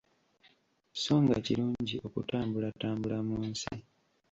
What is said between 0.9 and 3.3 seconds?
So nga kirungi okutambulatambula